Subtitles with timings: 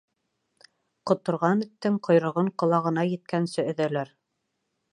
[1.11, 4.11] Ҡоторған эттең ҡойроғон ҡолағына еткәнсе өҙәләр.